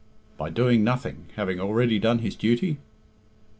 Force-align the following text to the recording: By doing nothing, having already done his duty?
By 0.35 0.49
doing 0.49 0.83
nothing, 0.83 1.27
having 1.35 1.59
already 1.59 1.99
done 1.99 2.17
his 2.25 2.35
duty? 2.35 2.79